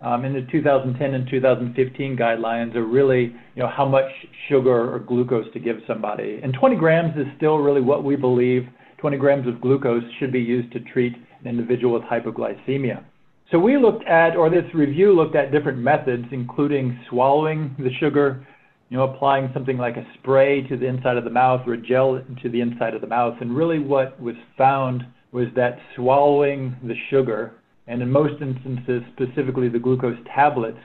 um, 0.00 0.24
in 0.24 0.32
the 0.32 0.46
2010 0.52 1.14
and 1.14 1.28
2015 1.28 2.16
guidelines 2.16 2.74
are 2.76 2.86
really, 2.86 3.34
you 3.54 3.62
know, 3.62 3.68
how 3.68 3.86
much 3.86 4.10
sugar 4.48 4.94
or 4.94 4.98
glucose 5.00 5.52
to 5.52 5.58
give 5.58 5.76
somebody. 5.86 6.40
And 6.42 6.54
20 6.54 6.76
grams 6.76 7.16
is 7.16 7.26
still 7.36 7.56
really 7.56 7.80
what 7.80 8.04
we 8.04 8.16
believe 8.16 8.68
20 8.98 9.16
grams 9.16 9.48
of 9.48 9.60
glucose 9.60 10.02
should 10.18 10.32
be 10.32 10.40
used 10.40 10.72
to 10.72 10.80
treat 10.80 11.14
an 11.14 11.46
individual 11.46 11.94
with 11.94 12.02
hypoglycemia. 12.02 13.04
So 13.50 13.58
we 13.58 13.78
looked 13.78 14.04
at, 14.06 14.36
or 14.36 14.50
this 14.50 14.64
review 14.74 15.14
looked 15.14 15.34
at 15.34 15.52
different 15.52 15.78
methods, 15.78 16.24
including 16.32 16.98
swallowing 17.08 17.74
the 17.78 17.90
sugar, 17.98 18.46
you 18.90 18.96
know, 18.96 19.04
applying 19.04 19.50
something 19.54 19.78
like 19.78 19.96
a 19.96 20.06
spray 20.18 20.66
to 20.68 20.76
the 20.76 20.86
inside 20.86 21.16
of 21.16 21.24
the 21.24 21.30
mouth 21.30 21.66
or 21.66 21.74
a 21.74 21.80
gel 21.80 22.20
to 22.42 22.48
the 22.48 22.60
inside 22.60 22.94
of 22.94 23.00
the 23.00 23.06
mouth. 23.06 23.36
And 23.40 23.56
really 23.56 23.78
what 23.78 24.20
was 24.20 24.34
found 24.56 25.04
was 25.32 25.46
that 25.56 25.78
swallowing 25.94 26.76
the 26.82 26.94
sugar 27.10 27.54
and 27.88 28.02
in 28.02 28.10
most 28.10 28.40
instances, 28.42 29.02
specifically 29.14 29.68
the 29.68 29.78
glucose 29.78 30.18
tablets, 30.34 30.78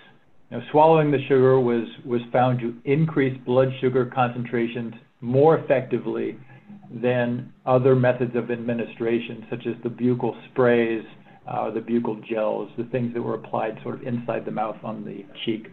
you 0.50 0.58
know, 0.58 0.64
swallowing 0.72 1.12
the 1.12 1.22
sugar 1.28 1.60
was, 1.60 1.86
was 2.06 2.22
found 2.32 2.60
to 2.60 2.74
increase 2.86 3.38
blood 3.46 3.68
sugar 3.82 4.10
concentrations 4.14 4.94
more 5.20 5.58
effectively 5.58 6.38
than 7.02 7.52
other 7.66 7.96
methods 7.96 8.36
of 8.36 8.52
administration, 8.52 9.46
such 9.50 9.68
as 9.68 9.74
the 9.84 9.90
buccal 9.90 10.34
sprays, 10.50 11.04
uh, 11.48 11.70
the 11.72 11.80
buccal 11.82 12.24
gels, 12.26 12.70
the 12.78 12.86
things 12.86 13.14
that 13.14 13.22
were 13.22 13.36
applied 13.36 13.78
sort 13.84 13.96
of 13.96 14.08
inside 14.08 14.46
the 14.46 14.52
mouth 14.52 14.78
on 14.84 15.04
the 15.04 15.26
cheek. 15.46 15.68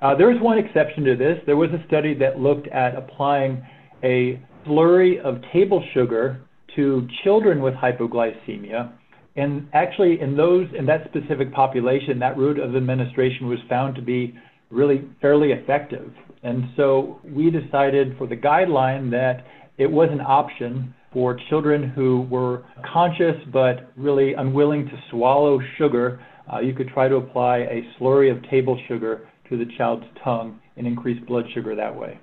Uh, 0.00 0.16
there 0.16 0.32
is 0.34 0.40
one 0.40 0.58
exception 0.58 1.04
to 1.04 1.14
this. 1.14 1.38
There 1.46 1.56
was 1.56 1.70
a 1.70 1.84
study 1.86 2.14
that 2.14 2.40
looked 2.40 2.66
at 2.68 2.96
applying 2.96 3.64
a 4.02 4.42
slurry 4.66 5.20
of 5.20 5.40
table 5.52 5.84
sugar 5.94 6.40
to 6.74 7.06
children 7.22 7.62
with 7.62 7.74
hypoglycemia 7.74 8.92
and 9.36 9.68
actually, 9.72 10.20
in 10.20 10.36
those 10.36 10.68
in 10.76 10.84
that 10.86 11.08
specific 11.08 11.52
population, 11.52 12.18
that 12.18 12.36
route 12.36 12.58
of 12.58 12.76
administration 12.76 13.48
was 13.48 13.58
found 13.68 13.94
to 13.94 14.02
be 14.02 14.34
really 14.70 15.08
fairly 15.20 15.52
effective. 15.52 16.12
And 16.42 16.64
so 16.76 17.20
we 17.24 17.50
decided 17.50 18.16
for 18.18 18.26
the 18.26 18.36
guideline 18.36 19.10
that 19.10 19.46
it 19.78 19.90
was 19.90 20.08
an 20.10 20.20
option 20.20 20.94
for 21.12 21.38
children 21.48 21.88
who 21.90 22.22
were 22.22 22.64
conscious 22.92 23.36
but 23.52 23.90
really 23.96 24.34
unwilling 24.34 24.86
to 24.86 25.02
swallow 25.10 25.60
sugar. 25.78 26.24
Uh, 26.52 26.60
you 26.60 26.74
could 26.74 26.88
try 26.88 27.08
to 27.08 27.16
apply 27.16 27.58
a 27.58 27.86
slurry 27.98 28.30
of 28.34 28.42
table 28.50 28.78
sugar 28.88 29.28
to 29.48 29.56
the 29.56 29.66
child's 29.76 30.04
tongue 30.22 30.58
and 30.76 30.86
increase 30.86 31.22
blood 31.26 31.44
sugar 31.54 31.74
that 31.74 31.94
way. 31.94 32.18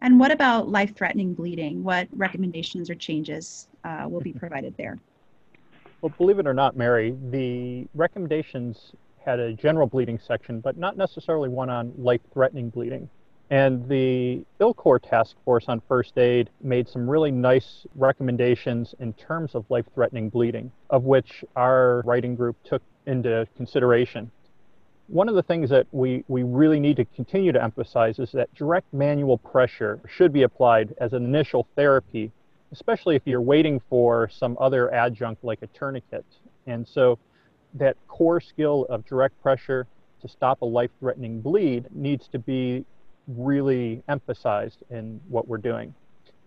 And 0.00 0.18
what 0.18 0.30
about 0.30 0.68
life 0.68 0.94
threatening 0.94 1.34
bleeding? 1.34 1.82
What 1.82 2.08
recommendations 2.12 2.88
or 2.88 2.94
changes 2.94 3.68
uh, 3.84 4.06
will 4.08 4.20
be 4.20 4.32
provided 4.32 4.74
there? 4.76 4.98
Well, 6.00 6.12
believe 6.16 6.38
it 6.38 6.46
or 6.46 6.54
not, 6.54 6.76
Mary, 6.76 7.16
the 7.30 7.88
recommendations 7.94 8.92
had 9.24 9.40
a 9.40 9.52
general 9.52 9.88
bleeding 9.88 10.20
section, 10.24 10.60
but 10.60 10.76
not 10.76 10.96
necessarily 10.96 11.48
one 11.48 11.68
on 11.70 11.92
life-threatening 11.98 12.70
bleeding. 12.70 13.10
And 13.50 13.88
the 13.88 14.44
ILCOR 14.60 15.00
task 15.02 15.34
force 15.44 15.64
on 15.66 15.82
first 15.88 16.16
aid 16.16 16.50
made 16.62 16.88
some 16.88 17.10
really 17.10 17.32
nice 17.32 17.84
recommendations 17.96 18.94
in 19.00 19.12
terms 19.14 19.56
of 19.56 19.64
life 19.70 19.86
threatening 19.92 20.28
bleeding, 20.28 20.70
of 20.90 21.02
which 21.02 21.44
our 21.56 22.02
writing 22.04 22.36
group 22.36 22.56
took 22.62 22.82
into 23.06 23.48
consideration. 23.56 24.30
One 25.08 25.28
of 25.28 25.34
the 25.34 25.42
things 25.42 25.68
that 25.70 25.86
we, 25.90 26.22
we 26.28 26.44
really 26.44 26.78
need 26.78 26.96
to 26.98 27.06
continue 27.06 27.50
to 27.50 27.62
emphasize 27.62 28.18
is 28.18 28.30
that 28.32 28.54
direct 28.54 28.92
manual 28.92 29.38
pressure 29.38 29.98
should 30.06 30.32
be 30.32 30.42
applied 30.42 30.94
as 31.00 31.12
an 31.12 31.24
initial 31.24 31.66
therapy 31.74 32.30
especially 32.72 33.16
if 33.16 33.22
you're 33.24 33.40
waiting 33.40 33.80
for 33.88 34.28
some 34.28 34.56
other 34.60 34.92
adjunct 34.92 35.44
like 35.44 35.62
a 35.62 35.66
tourniquet. 35.68 36.24
And 36.66 36.86
so 36.86 37.18
that 37.74 37.96
core 38.08 38.40
skill 38.40 38.86
of 38.88 39.04
direct 39.06 39.40
pressure 39.42 39.86
to 40.20 40.28
stop 40.28 40.62
a 40.62 40.64
life-threatening 40.64 41.40
bleed 41.40 41.86
needs 41.94 42.28
to 42.28 42.38
be 42.38 42.84
really 43.26 44.02
emphasized 44.08 44.78
in 44.90 45.20
what 45.28 45.46
we're 45.46 45.58
doing. 45.58 45.94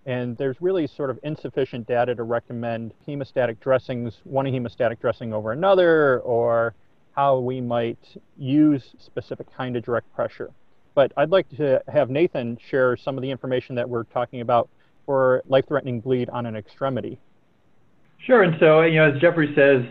And 0.05 0.35
there's 0.37 0.57
really 0.61 0.87
sort 0.87 1.09
of 1.11 1.19
insufficient 1.23 1.87
data 1.87 2.15
to 2.15 2.23
recommend 2.23 2.93
hemostatic 3.07 3.59
dressings, 3.59 4.19
one 4.23 4.45
hemostatic 4.45 4.99
dressing 4.99 5.31
over 5.31 5.51
another, 5.51 6.19
or 6.21 6.73
how 7.11 7.37
we 7.39 7.61
might 7.61 7.99
use 8.37 8.95
specific 8.97 9.45
kind 9.55 9.75
of 9.75 9.83
direct 9.83 10.11
pressure. 10.15 10.49
But 10.95 11.11
I'd 11.17 11.29
like 11.29 11.47
to 11.57 11.81
have 11.87 12.09
Nathan 12.09 12.57
share 12.69 12.97
some 12.97 13.15
of 13.17 13.21
the 13.21 13.29
information 13.29 13.75
that 13.75 13.87
we're 13.87 14.03
talking 14.05 14.41
about 14.41 14.69
for 15.05 15.41
life-threatening 15.47 16.01
bleed 16.01 16.29
on 16.29 16.45
an 16.45 16.55
extremity. 16.55 17.19
Sure. 18.27 18.43
And 18.43 18.55
so, 18.59 18.83
you 18.83 18.97
know, 18.97 19.11
as 19.11 19.19
Jeffrey 19.19 19.51
says, 19.55 19.81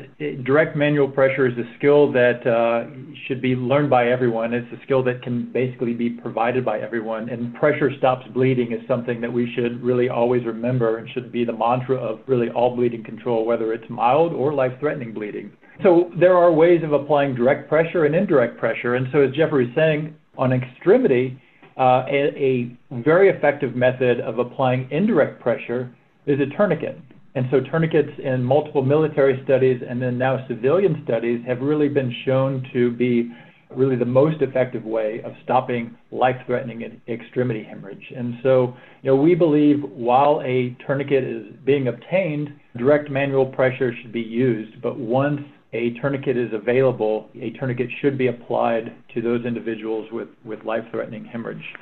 direct 0.45 0.77
manual 0.77 1.09
pressure 1.09 1.49
is 1.49 1.59
a 1.59 1.65
skill 1.77 2.13
that 2.13 2.47
uh, 2.47 2.89
should 3.27 3.43
be 3.43 3.57
learned 3.57 3.91
by 3.91 4.09
everyone. 4.09 4.55
It's 4.55 4.73
a 4.73 4.81
skill 4.85 5.03
that 5.03 5.21
can 5.21 5.51
basically 5.53 5.95
be 5.95 6.11
provided 6.11 6.65
by 6.65 6.79
everyone. 6.79 7.29
And 7.29 7.53
pressure 7.57 7.91
stops 7.99 8.25
bleeding 8.33 8.71
is 8.71 8.87
something 8.87 9.21
that 9.21 9.33
we 9.33 9.53
should 9.57 9.83
really 9.83 10.09
always 10.09 10.45
remember 10.45 10.99
and 10.99 11.11
should 11.11 11.33
be 11.33 11.45
the 11.45 11.53
mantra 11.53 11.97
of 11.97 12.21
really 12.29 12.51
all 12.51 12.77
bleeding 12.77 13.03
control, 13.03 13.45
whether 13.45 13.73
it's 13.73 13.91
mild 13.91 14.33
or 14.33 14.55
life-threatening 14.55 15.13
bleeding. 15.13 15.51
So 15.83 16.13
there 16.21 16.37
are 16.37 16.53
ways 16.53 16.85
of 16.85 16.93
applying 16.93 17.35
direct 17.35 17.69
pressure 17.69 18.05
and 18.05 18.15
indirect 18.15 18.59
pressure. 18.59 18.95
And 18.95 19.09
so 19.11 19.23
as 19.23 19.35
Jeffrey 19.35 19.67
was 19.67 19.75
saying, 19.75 20.15
on 20.39 20.53
extremity, 20.53 21.37
uh, 21.81 22.05
a, 22.09 22.77
a 22.93 23.03
very 23.03 23.31
effective 23.31 23.75
method 23.75 24.21
of 24.21 24.39
applying 24.39 24.87
indirect 24.91 25.41
pressure 25.41 25.91
is 26.27 26.39
a 26.39 26.55
tourniquet. 26.55 26.99
And 27.35 27.47
so 27.51 27.61
tourniquets 27.61 28.11
in 28.23 28.45
multiple 28.45 28.83
military 28.83 29.41
studies 29.45 29.81
and 29.89 30.03
then 30.03 30.19
now 30.19 30.45
civilian 30.47 31.01
studies 31.05 31.41
have 31.47 31.61
really 31.61 31.89
been 31.89 32.15
shown 32.27 32.67
to 32.75 32.91
be 32.91 33.33
really 33.75 33.97
the 33.97 34.05
most 34.05 34.43
effective 34.43 34.85
way 34.85 35.23
of 35.25 35.33
stopping 35.45 35.97
life-threatening 36.11 37.01
extremity 37.09 37.63
hemorrhage. 37.63 38.13
And 38.15 38.35
so, 38.43 38.75
you 39.03 39.11
know, 39.11 39.17
we 39.17 39.35
believe 39.35 39.81
while 39.83 40.43
a 40.45 40.77
tourniquet 40.87 41.25
is 41.25 41.47
being 41.65 41.89
obtained, 41.89 42.51
direct 42.77 43.11
manual 43.11 43.47
pressure 43.47 43.95
should 44.03 44.13
be 44.13 44.21
used. 44.21 44.83
But 44.83 44.99
once 44.99 45.41
a 45.73 45.91
tourniquet 46.01 46.37
is 46.37 46.53
available, 46.53 47.29
a 47.41 47.51
tourniquet 47.51 47.91
should 48.01 48.19
be 48.19 48.27
applied 48.27 48.95
to 49.15 49.23
those 49.23 49.45
individuals 49.45 50.11
with, 50.11 50.29
with 50.45 50.65
life-threatening 50.65 51.25
hemorrhage. 51.25 51.75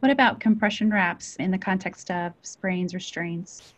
What 0.00 0.12
about 0.12 0.40
compression 0.40 0.90
wraps 0.90 1.36
in 1.36 1.50
the 1.50 1.58
context 1.58 2.10
of 2.10 2.32
sprains 2.42 2.94
or 2.94 3.00
strains? 3.00 3.74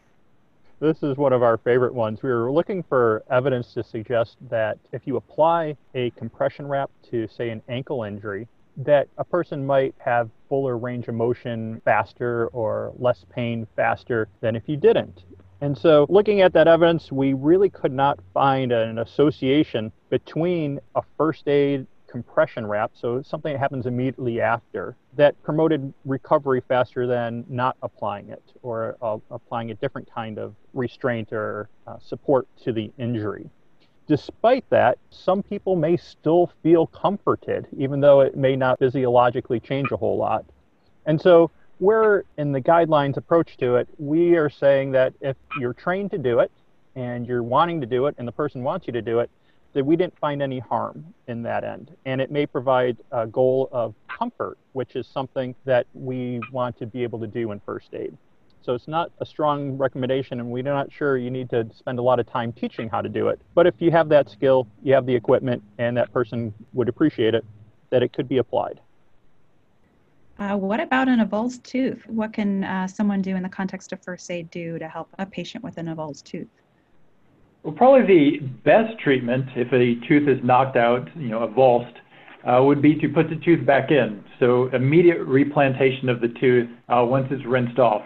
This 0.81 1.03
is 1.03 1.17
one 1.17 1.33
of 1.33 1.43
our 1.43 1.57
favorite 1.57 1.95
ones. 1.95 2.23
We 2.23 2.31
were 2.31 2.53
looking 2.53 2.83
for 2.83 3.25
evidence 3.31 3.73
to 3.75 3.83
suggest 3.83 4.37
that 4.49 4.79
if 4.93 5.07
you 5.07 5.17
apply 5.17 5.77
a 5.95 6.11
compression 6.11 6.67
wrap 6.69 6.91
to, 7.11 7.27
say, 7.29 7.51
an 7.51 7.63
ankle 7.69 8.05
injury, 8.05 8.47
that 8.77 9.09
a 9.17 9.25
person 9.25 9.67
might 9.67 9.95
have 9.99 10.31
fuller 10.49 10.79
range 10.79 11.09
of 11.09 11.15
motion 11.15 11.81
faster 11.85 12.47
or 12.49 12.93
less 12.99 13.25
pain 13.31 13.67
faster 13.75 14.29
than 14.41 14.55
if 14.55 14.63
you 14.67 14.77
didn't. 14.77 15.25
And 15.61 15.77
so, 15.77 16.07
looking 16.09 16.41
at 16.41 16.53
that 16.53 16.69
evidence, 16.69 17.11
we 17.11 17.33
really 17.33 17.69
could 17.69 17.93
not 17.93 18.21
find 18.33 18.71
an 18.71 18.99
association 18.99 19.91
between 20.09 20.79
a 20.95 21.03
first 21.17 21.49
aid 21.49 21.87
compression 22.09 22.67
wrap, 22.67 22.93
so 22.95 23.23
something 23.23 23.53
that 23.53 23.59
happens 23.59 23.87
immediately 23.87 24.41
after, 24.41 24.97
that 25.17 25.41
promoted 25.43 25.93
recovery 26.05 26.63
faster 26.67 27.07
than 27.07 27.45
not 27.49 27.77
applying 27.83 28.29
it 28.31 28.43
or 28.63 28.97
uh, 29.03 29.19
applying 29.31 29.71
a 29.71 29.75
different 29.75 30.09
kind 30.13 30.39
of 30.39 30.55
restraint 30.75 31.33
or 31.33 31.69
uh, 31.87 31.99
support 31.99 32.47
to 32.65 32.73
the 32.73 32.91
injury. 32.99 33.51
Despite 34.07 34.65
that, 34.71 34.97
some 35.11 35.43
people 35.43 35.77
may 35.77 35.97
still 35.97 36.51
feel 36.63 36.87
comforted, 36.87 37.67
even 37.77 38.01
though 38.01 38.21
it 38.23 38.37
may 38.37 38.57
not 38.57 38.79
physiologically 38.79 39.61
change 39.61 39.91
a 39.93 39.97
whole 39.97 40.17
lot. 40.17 40.47
And 41.05 41.21
so, 41.21 41.51
we're 41.81 42.25
in 42.37 42.53
the 42.53 42.61
guidelines 42.61 43.17
approach 43.17 43.57
to 43.59 43.77
it, 43.77 43.89
we 43.99 44.37
are 44.37 44.51
saying 44.51 44.93
that 44.93 45.15
if 45.21 45.37
you're 45.61 45.75
trained 45.75 46.11
to 46.13 46.19
do 46.19 46.41
it 46.41 46.51
and 46.97 47.27
you're 47.27 47.43
wanting 47.43 47.81
to 47.81 47.87
do 47.87 48.07
it 48.07 48.15
and 48.19 48.27
the 48.27 48.33
person 48.33 48.63
wants 48.63 48.87
you 48.87 48.93
to 48.93 49.03
do 49.03 49.21
it, 49.21 49.31
that 49.75 49.85
we 49.85 49.97
didn't 49.97 50.19
find 50.19 50.43
any 50.43 50.59
harm 50.59 51.15
in 51.27 51.43
that 51.43 51.63
end. 51.63 51.95
And 52.07 52.21
it 52.21 52.31
may 52.31 52.47
provide 52.47 52.97
a 53.13 53.27
goal 53.27 53.69
of 53.71 53.95
comfort, 54.09 54.59
which 54.73 54.97
is 54.97 55.07
something 55.07 55.55
that 55.65 55.87
we 55.95 56.41
want 56.51 56.79
to 56.79 56.87
be 56.87 57.03
able 57.03 57.21
to 57.21 57.27
do 57.27 57.53
in 57.53 57.61
first 57.61 57.95
aid. 57.95 58.17
So 58.63 58.75
it's 58.75 58.89
not 58.89 59.13
a 59.21 59.27
strong 59.27 59.79
recommendation, 59.79 60.41
and 60.41 60.51
we're 60.51 60.63
not 60.65 60.93
sure 60.93 61.17
you 61.17 61.31
need 61.31 61.49
to 61.51 61.69
spend 61.75 61.99
a 61.99 62.03
lot 62.03 62.19
of 62.19 62.27
time 62.27 62.53
teaching 62.53 62.89
how 62.89 63.01
to 63.01 63.09
do 63.09 63.29
it. 63.29 63.41
But 63.55 63.67
if 63.67 63.75
you 63.79 63.91
have 63.93 64.09
that 64.09 64.29
skill, 64.29 64.67
you 64.83 64.95
have 64.95 65.07
the 65.07 65.15
equipment, 65.15 65.63
and 65.79 65.97
that 65.97 66.13
person 66.13 66.53
would 66.73 66.89
appreciate 66.89 67.35
it, 67.35 67.45
that 67.91 68.03
it 68.03 68.13
could 68.13 68.29
be 68.29 68.39
applied. 68.39 68.81
Uh, 70.39 70.57
what 70.57 70.79
about 70.79 71.09
an 71.09 71.19
avulsed 71.19 71.65
tooth? 71.65 72.01
What 72.07 72.33
can 72.33 72.63
uh, 72.63 72.87
someone 72.87 73.23
do 73.23 73.35
in 73.35 73.43
the 73.43 73.49
context 73.49 73.93
of 73.93 74.01
first 74.03 74.31
aid 74.31 74.51
do 74.51 74.79
to 74.79 74.89
help 74.89 75.09
a 75.19 75.27
patient 75.27 75.65
with 75.65 75.79
an 75.79 75.87
avulsed 75.87 76.25
tooth? 76.25 76.47
Well, 77.65 77.75
probably 77.75 78.07
the 78.07 78.47
best 78.65 78.99
treatment 79.01 79.47
if 79.57 79.73
a 79.73 80.07
tooth 80.07 80.29
is 80.29 80.39
knocked 80.45 80.77
out, 80.77 81.09
you 81.17 81.29
know, 81.29 81.41
avulsed, 81.41 81.95
uh, 82.45 82.63
would 82.63 82.81
be 82.81 82.95
to 82.95 83.09
put 83.09 83.29
the 83.29 83.37
tooth 83.45 83.67
back 83.67 83.91
in. 83.91 84.25
So 84.39 84.69
immediate 84.69 85.25
replantation 85.25 86.09
of 86.09 86.21
the 86.21 86.29
tooth 86.41 86.69
uh, 86.89 87.05
once 87.05 87.27
it's 87.33 87.45
rinsed 87.45 87.81
off. 87.81 88.03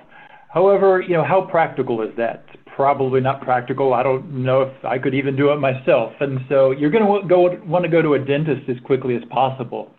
However, 0.49 1.03
you 1.03 1.15
know, 1.15 1.25
how 1.25 1.43
practical 1.43 2.01
is 2.01 2.17
that? 2.17 2.47
Probably 2.75 3.21
not 3.21 3.43
practical. 3.43 3.93
I 3.93 4.03
don't 4.03 4.43
know 4.43 4.63
if 4.63 4.85
I 4.85 4.99
could 4.99 5.15
even 5.15 5.37
do 5.37 5.53
it 5.53 5.57
myself. 5.57 6.13
And 6.21 6.41
so 6.49 6.71
you're 6.71 6.91
going 6.91 7.05
to 7.05 7.29
go 7.29 7.57
want 7.67 7.85
to 7.85 7.91
go 7.91 8.01
to 8.01 8.15
a 8.15 8.19
dentist 8.19 8.69
as 8.71 8.77
quickly 8.85 9.17
as 9.17 9.23
possible. 9.31 9.91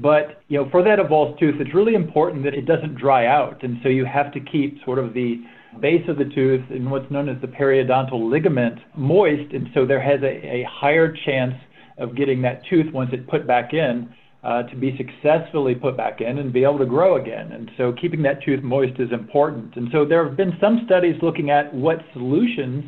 But 0.00 0.42
you 0.48 0.58
know, 0.58 0.70
for 0.70 0.82
that 0.84 0.98
avulsed 0.98 1.38
tooth, 1.40 1.56
it's 1.58 1.74
really 1.74 1.94
important 1.94 2.44
that 2.44 2.54
it 2.54 2.66
doesn't 2.66 2.94
dry 2.96 3.26
out, 3.26 3.62
and 3.64 3.78
so 3.82 3.88
you 3.88 4.04
have 4.04 4.32
to 4.32 4.40
keep 4.40 4.82
sort 4.84 4.98
of 4.98 5.12
the 5.12 5.42
base 5.80 6.08
of 6.08 6.16
the 6.16 6.24
tooth 6.24 6.64
and 6.70 6.90
what's 6.90 7.10
known 7.10 7.28
as 7.28 7.40
the 7.40 7.48
periodontal 7.48 8.30
ligament 8.30 8.78
moist, 8.96 9.52
and 9.52 9.68
so 9.74 9.84
there 9.84 10.00
has 10.00 10.20
a, 10.22 10.46
a 10.46 10.66
higher 10.70 11.14
chance 11.26 11.54
of 11.98 12.16
getting 12.16 12.42
that 12.42 12.62
tooth 12.70 12.92
once 12.92 13.10
it 13.12 13.28
put 13.28 13.46
back 13.46 13.74
in 13.74 14.08
uh, 14.44 14.62
to 14.64 14.76
be 14.76 14.96
successfully 14.96 15.74
put 15.74 15.96
back 15.96 16.20
in 16.20 16.38
and 16.38 16.52
be 16.52 16.62
able 16.62 16.78
to 16.78 16.86
grow 16.86 17.20
again. 17.20 17.52
And 17.52 17.70
so 17.76 17.92
keeping 18.00 18.22
that 18.22 18.42
tooth 18.44 18.62
moist 18.62 18.98
is 19.00 19.10
important. 19.12 19.76
And 19.76 19.88
so 19.92 20.04
there 20.04 20.26
have 20.26 20.36
been 20.36 20.52
some 20.60 20.82
studies 20.86 21.16
looking 21.22 21.50
at 21.50 21.74
what 21.74 21.98
solutions 22.12 22.84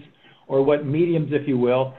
or 0.47 0.63
what 0.63 0.87
mediums, 0.87 1.31
if 1.33 1.49
you 1.49 1.59
will, 1.59 1.95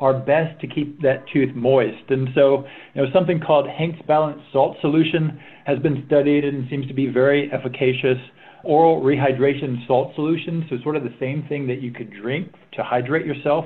are 0.00 0.14
best 0.14 0.58
to 0.60 0.66
keep 0.66 1.00
that 1.02 1.24
tooth 1.32 1.54
moist. 1.54 2.08
And 2.08 2.28
so, 2.34 2.64
you 2.94 3.02
know, 3.02 3.08
something 3.12 3.38
called 3.38 3.68
Hank's 3.68 4.00
Balance 4.06 4.40
Salt 4.52 4.78
Solution 4.80 5.38
has 5.66 5.78
been 5.78 6.02
studied 6.06 6.44
and 6.44 6.68
seems 6.70 6.86
to 6.88 6.94
be 6.94 7.06
very 7.06 7.52
efficacious. 7.52 8.18
Oral 8.64 9.00
rehydration 9.02 9.86
salt 9.86 10.14
solution, 10.14 10.66
so 10.68 10.76
sort 10.82 10.96
of 10.96 11.02
the 11.02 11.14
same 11.18 11.46
thing 11.48 11.66
that 11.66 11.80
you 11.80 11.92
could 11.92 12.10
drink 12.12 12.52
to 12.72 12.82
hydrate 12.82 13.24
yourself. 13.24 13.64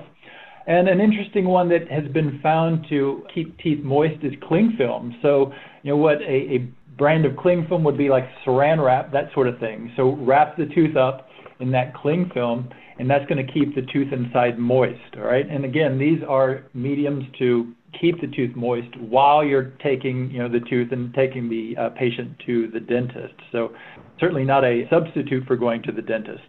And 0.67 0.89
an 0.89 1.01
interesting 1.01 1.47
one 1.47 1.69
that 1.69 1.91
has 1.91 2.11
been 2.13 2.41
found 2.43 2.87
to 2.89 3.25
keep 3.35 3.59
teeth 3.59 3.83
moist 3.83 4.23
is 4.25 4.33
cling 4.47 4.75
film. 4.79 5.17
So, 5.21 5.53
you 5.83 5.91
know, 5.91 5.97
what 5.97 6.23
a, 6.23 6.57
a 6.57 6.69
brand 6.97 7.27
of 7.27 7.37
cling 7.37 7.67
film 7.69 7.85
would 7.85 7.99
be 7.99 8.09
like 8.09 8.25
saran 8.47 8.85
wrap, 8.85 9.13
that 9.13 9.33
sort 9.35 9.49
of 9.49 9.59
thing. 9.59 9.93
So 9.97 10.17
wrap 10.21 10.57
the 10.57 10.67
tooth 10.75 10.97
up 10.97 11.29
in 11.61 11.71
that 11.73 11.95
cling 11.95 12.31
film, 12.33 12.71
and 12.99 13.11
that's 13.11 13.27
going 13.27 13.45
to 13.45 13.53
keep 13.53 13.75
the 13.75 13.83
tooth 13.93 14.13
inside 14.13 14.59
moist, 14.59 15.17
all 15.17 15.25
right? 15.25 15.49
And 15.49 15.65
again, 15.65 15.99
these 15.99 16.21
are 16.29 16.65
mediums 16.75 17.25
to 17.39 17.73
keep 18.01 18.21
the 18.21 18.29
tooth 18.29 18.55
moist 18.55 18.97
while 18.99 19.45
you're 19.45 19.73
taking, 19.83 20.31
you 20.31 20.39
know, 20.39 20.49
the 20.49 20.61
tooth 20.69 20.93
and 20.93 21.13
taking 21.15 21.49
the 21.49 21.77
uh, 21.81 21.89
patient 21.91 22.37
to 22.47 22.69
the 22.69 22.81
dentist. 22.81 23.35
So 23.53 23.73
certainly 24.21 24.45
not 24.45 24.65
a 24.65 24.89
substitute 24.91 25.45
for 25.47 25.57
going 25.57 25.83
to 25.85 25.93
the 25.93 26.03
dentist. 26.03 26.45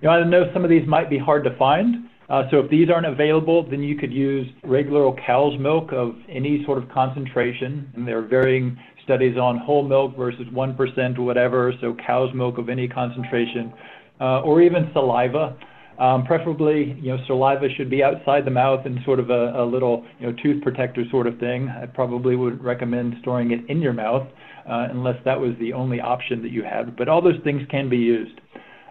You 0.00 0.08
know, 0.08 0.14
I 0.14 0.24
know 0.24 0.50
some 0.52 0.64
of 0.64 0.70
these 0.70 0.86
might 0.86 1.10
be 1.10 1.18
hard 1.18 1.44
to 1.44 1.56
find. 1.56 2.08
Uh, 2.28 2.42
so 2.50 2.58
if 2.58 2.70
these 2.70 2.90
aren't 2.90 3.06
available, 3.06 3.68
then 3.68 3.82
you 3.82 3.96
could 3.96 4.12
use 4.12 4.46
regular 4.62 5.10
cow's 5.26 5.58
milk 5.58 5.92
of 5.92 6.14
any 6.28 6.62
sort 6.64 6.82
of 6.82 6.88
concentration. 6.90 7.90
And 7.94 8.06
there 8.06 8.18
are 8.18 8.26
varying 8.26 8.78
studies 9.02 9.38
on 9.38 9.56
whole 9.58 9.82
milk 9.82 10.16
versus 10.16 10.46
1% 10.52 11.18
or 11.18 11.22
whatever. 11.22 11.72
So 11.80 11.96
cow's 12.06 12.32
milk 12.34 12.58
of 12.58 12.68
any 12.68 12.86
concentration 12.86 13.72
uh, 14.20 14.40
or 14.40 14.62
even 14.62 14.90
saliva. 14.92 15.56
Um, 15.98 16.24
preferably, 16.24 16.96
you 17.00 17.16
know, 17.16 17.18
saliva 17.26 17.66
should 17.76 17.90
be 17.90 18.04
outside 18.04 18.44
the 18.44 18.52
mouth 18.52 18.86
in 18.86 19.00
sort 19.04 19.18
of 19.18 19.30
a, 19.30 19.62
a 19.62 19.64
little, 19.64 20.06
you 20.20 20.28
know, 20.28 20.36
tooth 20.40 20.62
protector 20.62 21.02
sort 21.10 21.26
of 21.26 21.38
thing. 21.38 21.68
I 21.68 21.86
probably 21.86 22.36
would 22.36 22.62
recommend 22.62 23.14
storing 23.20 23.50
it 23.50 23.68
in 23.68 23.80
your 23.80 23.92
mouth 23.92 24.28
uh, 24.68 24.88
unless 24.90 25.16
that 25.24 25.40
was 25.40 25.54
the 25.58 25.72
only 25.72 26.00
option 26.00 26.40
that 26.42 26.52
you 26.52 26.62
had. 26.62 26.96
But 26.96 27.08
all 27.08 27.20
those 27.20 27.40
things 27.42 27.62
can 27.70 27.88
be 27.88 27.96
used. 27.96 28.40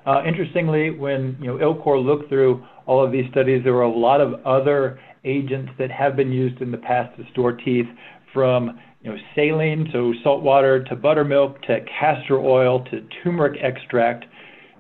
Uh, 0.05 0.23
interestingly, 0.25 0.89
when 0.89 1.37
you 1.39 1.47
know 1.47 1.57
ILCOR 1.57 2.03
looked 2.03 2.29
through 2.29 2.65
all 2.85 3.03
of 3.05 3.11
these 3.11 3.25
studies, 3.31 3.61
there 3.63 3.73
were 3.73 3.81
a 3.83 3.91
lot 3.91 4.21
of 4.21 4.45
other 4.45 4.99
agents 5.23 5.71
that 5.77 5.91
have 5.91 6.15
been 6.15 6.31
used 6.31 6.61
in 6.61 6.71
the 6.71 6.77
past 6.77 7.15
to 7.17 7.23
store 7.31 7.51
teeth, 7.51 7.87
from 8.33 8.79
you 9.01 9.11
know 9.11 9.17
saline, 9.35 9.89
so 9.91 10.13
salt 10.23 10.43
water, 10.43 10.83
to 10.83 10.95
buttermilk, 10.95 11.61
to 11.63 11.79
castor 11.99 12.39
oil, 12.39 12.83
to 12.85 13.01
turmeric 13.23 13.59
extract. 13.61 14.25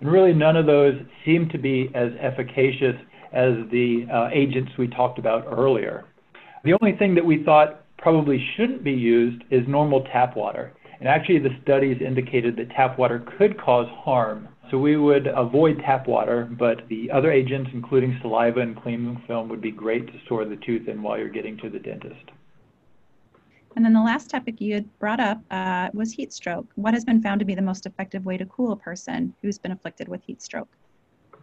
And 0.01 0.11
really, 0.11 0.33
none 0.33 0.55
of 0.55 0.65
those 0.65 0.95
seem 1.25 1.49
to 1.49 1.57
be 1.57 1.89
as 1.95 2.11
efficacious 2.19 2.95
as 3.33 3.53
the 3.71 4.05
uh, 4.11 4.29
agents 4.33 4.71
we 4.77 4.87
talked 4.87 5.19
about 5.19 5.45
earlier. 5.47 6.05
The 6.63 6.77
only 6.81 6.97
thing 6.97 7.15
that 7.15 7.25
we 7.25 7.43
thought 7.43 7.83
probably 7.97 8.45
shouldn't 8.55 8.83
be 8.83 8.91
used 8.91 9.43
is 9.49 9.61
normal 9.67 10.03
tap 10.05 10.35
water. 10.35 10.73
And 10.99 11.07
actually, 11.07 11.39
the 11.39 11.55
studies 11.61 11.97
indicated 12.05 12.55
that 12.57 12.71
tap 12.71 12.97
water 12.97 13.25
could 13.37 13.59
cause 13.59 13.87
harm. 14.03 14.47
So 14.71 14.77
we 14.77 14.97
would 14.97 15.27
avoid 15.27 15.77
tap 15.79 16.07
water, 16.07 16.49
but 16.59 16.87
the 16.89 17.09
other 17.11 17.31
agents, 17.31 17.69
including 17.73 18.17
saliva 18.21 18.59
and 18.59 18.75
cling 18.81 19.21
film, 19.27 19.47
would 19.49 19.61
be 19.61 19.71
great 19.71 20.07
to 20.07 20.13
store 20.25 20.45
the 20.45 20.57
tooth 20.65 20.87
in 20.87 21.01
while 21.01 21.17
you're 21.17 21.29
getting 21.29 21.57
to 21.59 21.69
the 21.69 21.79
dentist. 21.79 22.31
And 23.77 23.85
then 23.85 23.93
the 23.93 24.01
last 24.01 24.31
topic 24.31 24.59
you 24.59 24.73
had 24.73 24.97
brought 24.97 25.19
up 25.19 25.39
uh, 25.51 25.89
was 25.93 26.11
heat 26.11 26.33
stroke. 26.33 26.65
What 26.73 26.95
has 26.95 27.05
been 27.05 27.21
found 27.21 27.37
to 27.41 27.45
be 27.45 27.53
the 27.53 27.61
most 27.61 27.85
effective 27.85 28.25
way 28.25 28.35
to 28.35 28.45
cool 28.47 28.71
a 28.71 28.75
person 28.75 29.35
who's 29.39 29.59
been 29.59 29.71
afflicted 29.71 30.07
with 30.07 30.23
heat 30.23 30.41
stroke? 30.41 30.75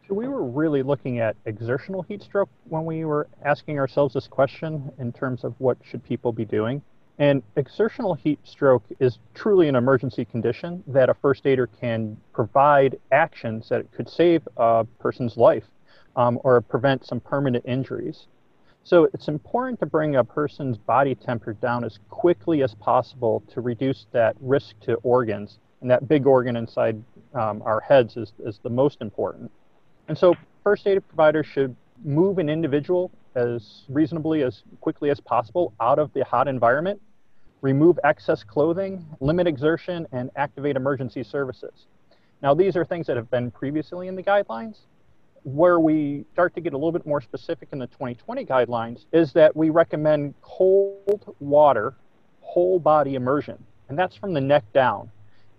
So 0.08 0.14
we 0.14 0.26
were 0.26 0.42
really 0.42 0.82
looking 0.82 1.20
at 1.20 1.36
exertional 1.46 2.02
heat 2.02 2.24
stroke 2.24 2.48
when 2.64 2.86
we 2.86 3.04
were 3.04 3.28
asking 3.44 3.78
ourselves 3.78 4.14
this 4.14 4.26
question 4.26 4.90
in 4.98 5.12
terms 5.12 5.44
of 5.44 5.54
what 5.58 5.78
should 5.84 6.02
people 6.02 6.32
be 6.32 6.44
doing. 6.44 6.82
And 7.20 7.40
exertional 7.54 8.14
heat 8.14 8.40
stroke 8.42 8.82
is 8.98 9.20
truly 9.34 9.68
an 9.68 9.76
emergency 9.76 10.24
condition 10.24 10.82
that 10.88 11.08
a 11.08 11.14
first 11.14 11.46
aider 11.46 11.68
can 11.68 12.16
provide 12.32 12.98
actions 13.12 13.68
that 13.68 13.92
could 13.92 14.08
save 14.08 14.42
a 14.56 14.84
person's 14.98 15.36
life 15.36 15.70
um, 16.16 16.40
or 16.42 16.60
prevent 16.60 17.06
some 17.06 17.20
permanent 17.20 17.64
injuries. 17.64 18.26
So 18.84 19.08
it's 19.14 19.28
important 19.28 19.80
to 19.80 19.86
bring 19.86 20.16
a 20.16 20.24
person's 20.24 20.76
body 20.76 21.14
temperature 21.14 21.58
down 21.58 21.84
as 21.84 21.98
quickly 22.10 22.62
as 22.62 22.74
possible 22.74 23.42
to 23.52 23.62
reduce 23.62 24.06
that 24.12 24.36
risk 24.40 24.78
to 24.80 24.96
organs. 24.96 25.58
And 25.80 25.90
that 25.90 26.06
big 26.06 26.26
organ 26.26 26.54
inside 26.56 27.02
um, 27.34 27.62
our 27.62 27.80
heads 27.80 28.18
is, 28.18 28.32
is 28.44 28.60
the 28.62 28.68
most 28.68 29.00
important. 29.00 29.50
And 30.08 30.16
so 30.16 30.34
first 30.62 30.86
aid 30.86 31.02
providers 31.08 31.46
should 31.46 31.74
move 32.04 32.38
an 32.38 32.50
individual 32.50 33.10
as 33.34 33.84
reasonably 33.88 34.42
as 34.42 34.62
quickly 34.82 35.08
as 35.08 35.18
possible 35.18 35.72
out 35.80 35.98
of 35.98 36.12
the 36.12 36.22
hot 36.22 36.46
environment, 36.46 37.00
remove 37.62 37.98
excess 38.04 38.44
clothing, 38.44 39.04
limit 39.20 39.46
exertion, 39.46 40.06
and 40.12 40.30
activate 40.36 40.76
emergency 40.76 41.22
services. 41.24 41.86
Now, 42.42 42.52
these 42.52 42.76
are 42.76 42.84
things 42.84 43.06
that 43.06 43.16
have 43.16 43.30
been 43.30 43.50
previously 43.50 44.08
in 44.08 44.14
the 44.14 44.22
guidelines, 44.22 44.80
where 45.44 45.78
we 45.78 46.24
start 46.32 46.54
to 46.54 46.60
get 46.60 46.72
a 46.72 46.76
little 46.76 46.92
bit 46.92 47.06
more 47.06 47.20
specific 47.20 47.68
in 47.72 47.78
the 47.78 47.86
2020 47.86 48.44
guidelines 48.44 49.04
is 49.12 49.32
that 49.34 49.54
we 49.54 49.70
recommend 49.70 50.34
cold 50.40 51.34
water, 51.38 51.94
whole 52.40 52.78
body 52.78 53.14
immersion, 53.14 53.62
and 53.88 53.98
that's 53.98 54.16
from 54.16 54.32
the 54.32 54.40
neck 54.40 54.64
down. 54.72 55.10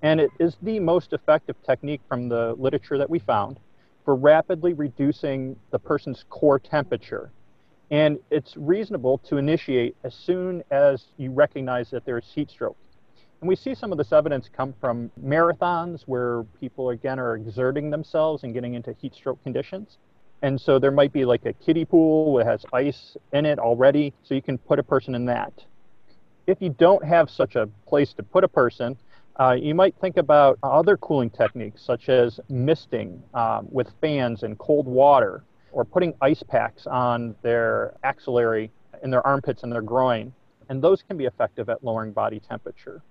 And 0.02 0.20
it 0.20 0.32
is 0.40 0.58
the 0.62 0.80
most 0.80 1.14
effective 1.14 1.56
technique 1.64 2.02
from 2.08 2.30
the 2.30 2.56
literature 2.58 2.98
that 2.98 3.10
we 3.10 3.20
found 3.20 3.60
for 4.04 4.16
rapidly 4.16 4.74
reducing 4.74 5.56
the 5.72 5.80
person's 5.80 6.26
core 6.30 6.60
temperature. 6.60 7.32
And 7.92 8.20
it's 8.32 8.58
reasonable 8.58 9.20
to 9.20 9.38
initiate 9.38 9.96
as 10.04 10.16
soon 10.16 10.64
as 10.72 11.06
you 11.18 11.32
recognize 11.32 11.92
that 11.92 12.06
there's 12.06 12.26
heat 12.34 12.50
stroke. 12.50 12.78
And 13.42 13.50
we 13.50 13.56
see 13.56 13.76
some 13.76 13.92
of 13.92 13.98
this 13.98 14.12
evidence 14.12 14.50
come 14.52 14.74
from 14.80 15.12
marathons 15.24 16.04
where 16.06 16.44
people, 16.60 16.90
again, 16.90 17.20
are 17.20 17.36
exerting 17.36 17.90
themselves 17.90 18.44
and 18.44 18.54
getting 18.54 18.74
into 18.74 18.94
heat 18.94 19.14
stroke 19.14 19.42
conditions. 19.44 19.98
And 20.42 20.60
so 20.60 20.80
there 20.80 20.92
might 20.92 21.12
be 21.12 21.26
like 21.26 21.46
a 21.46 21.54
kiddie 21.54 21.86
pool 21.86 22.36
that 22.38 22.48
has 22.48 22.66
ice 22.74 23.18
in 23.34 23.46
it 23.46 23.60
already, 23.60 24.14
so 24.24 24.36
you 24.36 24.42
can 24.42 24.58
put 24.58 24.80
a 24.80 24.84
person 24.84 25.16
in 25.16 25.26
that. 25.26 25.54
If 26.48 26.62
you 26.62 26.70
don't 26.70 27.04
have 27.04 27.30
such 27.30 27.56
a 27.56 27.68
place 27.88 28.14
to 28.14 28.24
put 28.24 28.44
a 28.44 28.48
person, 28.48 28.98
uh, 29.40 29.56
you 29.60 29.76
might 29.76 29.96
think 30.00 30.18
about 30.18 30.58
other 30.64 30.98
cooling 30.98 31.30
techniques 31.30 31.82
such 31.84 32.10
as 32.10 32.40
misting 32.50 33.22
um, 33.34 33.68
with 33.70 33.90
fans 34.02 34.44
and 34.44 34.58
cold 34.58 34.88
water, 34.88 35.44
or 35.72 35.84
putting 35.84 36.14
ice 36.22 36.42
packs 36.42 36.88
on 36.88 37.36
their 37.42 37.94
axillary 38.04 38.72
in 39.04 39.12
their 39.12 39.26
armpits 39.28 39.64
and 39.64 39.72
their 39.72 39.82
groin. 39.82 40.34
And 40.70 40.82
those 40.82 41.04
can 41.04 41.18
be 41.18 41.26
effective 41.26 41.70
at 41.70 41.84
lowering 41.84 42.14
body 42.14 42.40
temperature 42.40 43.02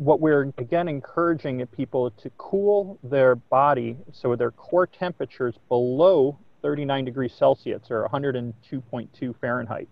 what 0.00 0.18
we're 0.18 0.50
again 0.56 0.88
encouraging 0.88 1.64
people 1.66 2.10
to 2.12 2.30
cool 2.38 2.98
their 3.02 3.34
body 3.34 3.98
so 4.12 4.34
their 4.34 4.50
core 4.50 4.86
temperatures 4.86 5.54
below 5.68 6.38
39 6.62 7.04
degrees 7.04 7.34
Celsius 7.38 7.82
or 7.90 8.08
102.2 8.08 9.34
Fahrenheit. 9.42 9.88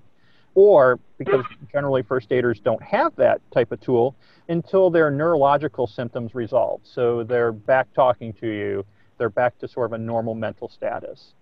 Or 0.55 0.99
because 1.19 1.45
generally 1.71 2.03
first 2.03 2.33
aiders 2.33 2.59
don't 2.59 2.83
have 2.83 3.15
that 3.17 3.43
type 3.53 3.71
of 3.71 3.83
tool 3.83 4.17
until 4.49 4.89
their 4.89 5.11
neurological 5.11 5.87
symptoms 5.87 6.35
resolve. 6.35 6.81
So 6.85 7.23
they're 7.23 7.53
back 7.53 7.93
talking 7.93 8.33
to 8.41 8.47
you, 8.47 8.87
they're 9.19 9.29
back 9.29 9.59
to 9.59 9.69
sort 9.69 9.93
of 9.93 9.93
a 9.93 9.99
normal 9.99 10.35
mental 10.35 10.71
status. 10.71 11.35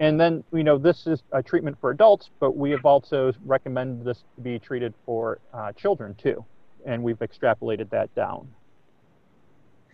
And 0.00 0.18
then, 0.18 0.42
you 0.50 0.64
know, 0.64 0.78
this 0.78 1.06
is 1.06 1.22
a 1.30 1.42
treatment 1.42 1.76
for 1.78 1.90
adults, 1.90 2.30
but 2.40 2.56
we 2.56 2.70
have 2.70 2.86
also 2.86 3.34
recommended 3.44 4.02
this 4.02 4.24
to 4.36 4.40
be 4.40 4.58
treated 4.58 4.94
for 5.04 5.40
uh, 5.52 5.72
children 5.72 6.14
too 6.14 6.42
and 6.86 7.02
we've 7.02 7.18
extrapolated 7.18 7.90
that 7.90 8.14
down. 8.14 8.48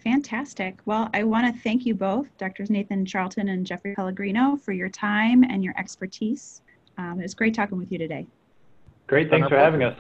Fantastic. 0.05 0.79
Well, 0.85 1.11
I 1.13 1.25
want 1.25 1.53
to 1.53 1.61
thank 1.63 1.85
you 1.85 1.95
both, 1.95 2.29
Drs. 2.39 2.71
Nathan 2.71 3.05
Charlton 3.05 3.49
and 3.49 3.67
Jeffrey 3.67 3.95
Pellegrino, 3.95 4.57
for 4.57 4.73
your 4.73 4.89
time 4.89 5.43
and 5.43 5.65
your 5.65 5.75
expertise. 5.77 6.63
Um, 6.99 7.19
was 7.19 7.35
great 7.35 7.55
talking 7.55 7.79
with 7.79 7.91
you 7.91 7.99
today. 7.99 8.27
Great. 9.07 9.31
Thanks 9.31 9.49
for 9.49 9.57
having 9.57 9.83
us. 9.83 9.99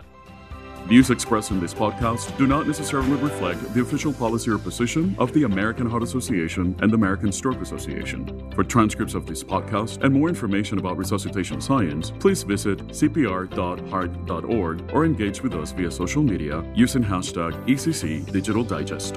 Views 0.88 1.10
expressed 1.10 1.50
in 1.50 1.60
this 1.60 1.74
podcast 1.74 2.34
do 2.38 2.46
not 2.46 2.66
necessarily 2.66 3.14
reflect 3.16 3.60
the 3.74 3.82
official 3.82 4.10
policy 4.10 4.50
or 4.50 4.56
position 4.56 5.14
of 5.18 5.30
the 5.34 5.44
American 5.44 5.86
Heart 5.86 6.02
Association 6.02 6.74
and 6.80 6.90
the 6.90 6.94
American 6.94 7.30
Stroke 7.30 7.60
Association. 7.60 8.50
For 8.54 8.64
transcripts 8.64 9.14
of 9.14 9.26
this 9.26 9.44
podcast 9.44 10.02
and 10.02 10.14
more 10.14 10.30
information 10.30 10.78
about 10.78 10.96
resuscitation 10.96 11.60
science, 11.60 12.10
please 12.20 12.42
visit 12.42 12.78
cpr.heart.org 12.88 14.90
or 14.94 15.04
engage 15.04 15.42
with 15.42 15.54
us 15.56 15.72
via 15.72 15.90
social 15.90 16.22
media 16.22 16.64
using 16.74 17.04
hashtag 17.04 17.52
ECC 17.66 18.24
Digital 18.32 18.64
Digest. 18.64 19.16